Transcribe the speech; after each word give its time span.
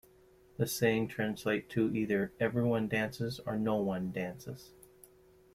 The 0.57 0.65
saying 0.65 1.09
translates 1.09 1.71
to: 1.75 1.95
Either 1.95 2.31
Everyone 2.39 2.87
Dances, 2.87 3.39
or 3.45 3.55
No 3.55 3.75
One 3.75 4.11
Dances! 4.11 4.73